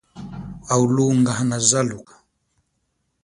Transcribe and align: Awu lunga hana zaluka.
Awu 0.71 0.85
lunga 0.95 1.31
hana 1.39 1.57
zaluka. 1.69 2.15